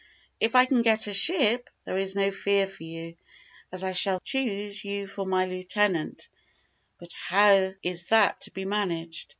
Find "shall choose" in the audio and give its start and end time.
3.91-4.83